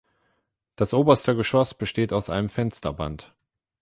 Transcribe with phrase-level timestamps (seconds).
[0.77, 3.35] Das oberste Geschoss besteht aus einem Fensterband.